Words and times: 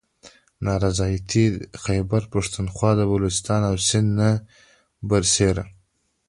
نا 0.65 0.73
رضایتي 0.85 1.45
د 1.53 1.57
خیبر 1.83 2.21
پښتونخواه، 2.33 2.97
بلوچستان 3.11 3.61
او 3.69 3.75
سند 3.87 4.09
نه 4.19 4.29
بر 5.09 5.23
سیره 5.33 5.63